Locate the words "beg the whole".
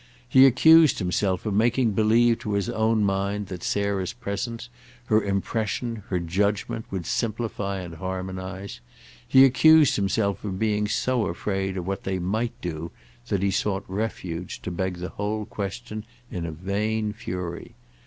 14.71-15.45